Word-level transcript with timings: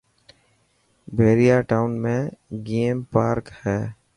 پهريان 1.15 1.59
ٽاون 1.69 1.91
۾ 2.05 2.15
گيم 2.67 2.97
پارڪ 3.13 3.45
هي. 3.61 3.79